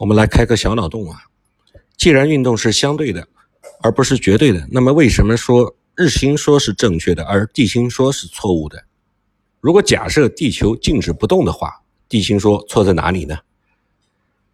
[0.00, 1.18] 我们来开个小脑洞啊！
[1.98, 3.28] 既然运动是相对的，
[3.82, 8.82] 而不是绝对的，那么为什么说日心说是正确的，而地心说是错误的？
[9.60, 13.36] 如果假设地球静止不动的话，地心说错在哪里呢？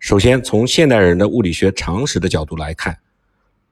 [0.00, 2.98] 首先，从现代人的物理学常识的角度来看，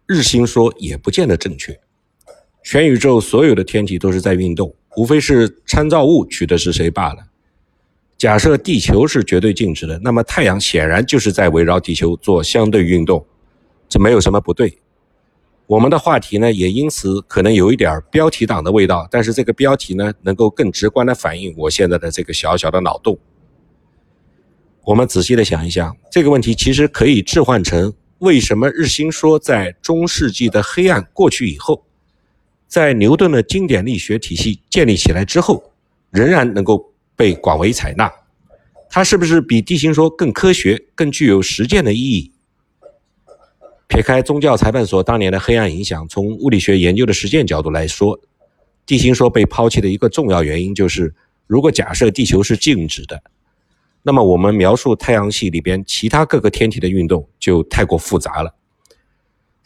[0.07, 1.77] 日心说也不见得正确。
[2.63, 7.27] 全宇宙所有的天体都是在运动，无非是参照物取的是谁罢了。
[8.25, 13.23] 假设地球是绝对静止的，那么太阳显然就是在围绕地球做相对运动，
[13.87, 14.79] 这没有什么不对。
[15.67, 23.19] 我们的话题呢，也因此可能有一点标题党的味道，但是这个标题呢，能够更直观的反映我现在的这个小小的脑洞。
[24.85, 31.85] 我们仔细的想一想，这个问题其实可以置换成：为什么日心说在中世纪的黑暗过去以后，
[32.67, 35.63] 在牛顿的经典力学体系建立起来之后，
[36.11, 36.91] 仍然能够？
[37.17, 38.13] 被广为采纳，
[38.95, 42.31] 它是不是比地心说更科学、更具有实践的意义？
[43.89, 48.21] 撇开宗教裁判所当年的黑暗影响，从物理学研究的实践角度来说，
[48.87, 51.13] 地心说被抛弃的一个重要原因就是：
[51.49, 53.21] 如果假设地球是静止的，
[54.05, 58.55] 那么我们描述太阳系里边其他各个天体的运动就太过复杂了。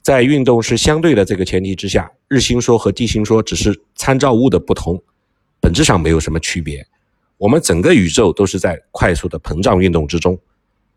[0.00, 5.02] 在运动是相对的这个前提之下，日心说和地心说只是参照物的不同，
[5.60, 6.86] 本质上没有什么区别。
[7.38, 10.38] 我们整个宇宙都是在快速的膨胀运动之中。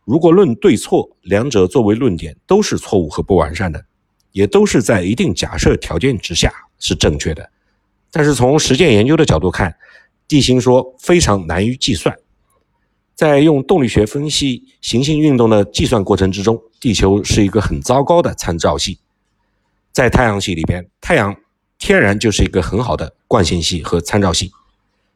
[0.04, 3.86] 如果论对错，两者作为论点都是错误和不完善的，
[4.32, 7.48] 也都是在一定假设条件之下是正确的。
[8.10, 9.74] 但是从实践研究的角度看，
[10.28, 12.18] 地心说非常难于计算。
[13.14, 18.98] 在用动力学分析行星运动的计算过程之中，地球是一个很糟糕的参照系。
[19.92, 21.36] 在太阳系里边，太阳
[21.78, 24.52] 天然就是一个很好的惯性系和参照系。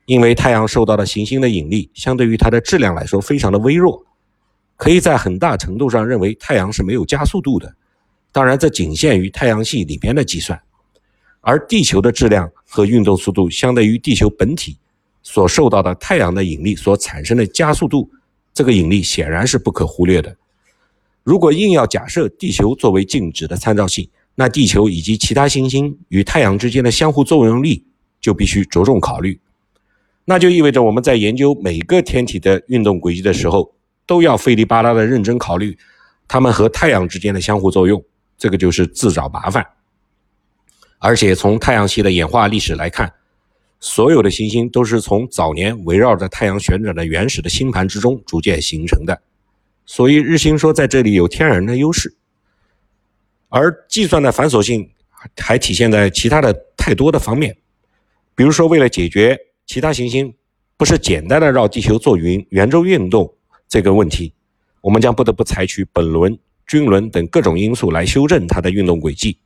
[0.06, 4.06] 因为太阳受到的行星的引力，相对于它的质量来说非常的微弱，
[4.78, 7.76] 可以在很大程度上认为太阳是没有加速度的。
[8.32, 10.62] 当然，这仅限于太阳系里边的计算。
[11.42, 14.78] 而地球的质量和运动速度，相对于地球本体
[15.24, 18.10] 所受到的太阳的引力所产生的加速度，
[18.54, 20.36] 这个引力显然是不可忽略的。
[21.24, 27.86] 如果硬要假设地球作为静止的参照系，那地球以及其他行星与太阳之间的相互作用力
[28.20, 29.40] 就必须着重考虑。
[30.28, 33.76] 那就意味着我们在研究每个天体的运动轨迹的时候，
[34.08, 35.78] 都要费力巴拉的认真考虑
[36.28, 38.04] 它们和太阳之间的相互作用，
[38.36, 39.64] 这个就是自找麻烦。
[40.98, 43.14] 而且从太阳系的演化历史来看，
[43.80, 49.22] 所有的行星都是从早年围绕着太阳旋转的原始的星盘之中逐渐形成的，
[49.86, 52.12] 所以日心说在这里有天然的优势。
[53.50, 54.90] 而计算的繁琐性
[55.36, 57.56] 还体现在其他的太多的方面，
[58.34, 59.40] 比如说为了解决。
[59.66, 60.34] 其他行星
[60.78, 63.34] 不是简单的绕地球做圆圆周运动
[63.68, 64.34] 这个问题，
[64.82, 66.38] 我们将不得不采取本轮、
[66.68, 69.38] 均轮等各种因素来修正它的运动轨迹。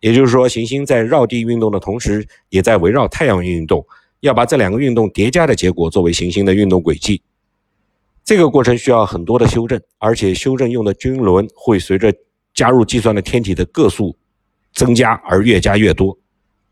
[0.00, 3.84] 也就是说，行星在绕地运动的同时，也在围绕太阳运动。
[4.20, 7.20] 要把这两个运动叠加的结果作为行星的运动轨迹，
[8.24, 12.10] 这个过程需要很多的修正，而且修正用的均轮会随着
[12.54, 14.16] 加入计算的天体的个数
[14.72, 16.16] 增加而越加越多，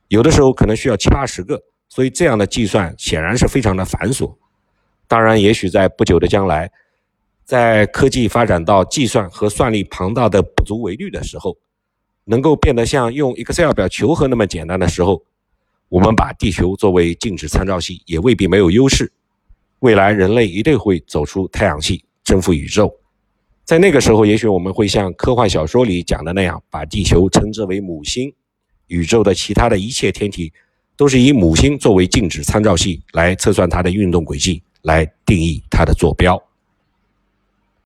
[0.09, 1.63] 有的时候可能需要七八十个。
[1.95, 4.35] 所以这样的计算显然是非常的繁琐。
[5.07, 6.73] 当然，也许在不久的将来，
[7.45, 11.55] 在科技发展到计算和算力庞大的不足为虑的时候，
[12.25, 15.23] 能够变得像用 Excel 表求和那么简单的时候，
[15.91, 19.13] 我们把地球作为静止参照系也未必没有优势。
[19.81, 22.91] 未来人类一定会走出太阳系，征服宇宙。
[23.67, 28.33] 在那个时候，也许我们会像科幻小说里讲的那样，把地球称之为母星，
[28.87, 30.55] 宇宙的其他的一切天体。
[30.97, 36.41] 都是以母星作为静止参照系来测算它的运动轨迹，来定义它的坐标。